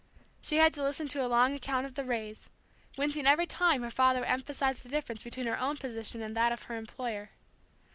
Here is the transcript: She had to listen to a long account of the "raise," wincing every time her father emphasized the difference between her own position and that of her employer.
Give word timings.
She 0.41 0.57
had 0.57 0.73
to 0.73 0.81
listen 0.81 1.07
to 1.09 1.23
a 1.23 1.29
long 1.29 1.53
account 1.53 1.85
of 1.85 1.93
the 1.93 2.03
"raise," 2.03 2.49
wincing 2.97 3.27
every 3.27 3.45
time 3.45 3.83
her 3.83 3.91
father 3.91 4.25
emphasized 4.25 4.81
the 4.81 4.89
difference 4.89 5.21
between 5.21 5.45
her 5.45 5.59
own 5.59 5.77
position 5.77 6.23
and 6.23 6.35
that 6.35 6.51
of 6.51 6.63
her 6.63 6.75
employer. 6.75 7.29